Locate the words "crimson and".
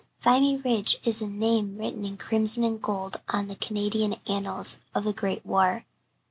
2.17-2.81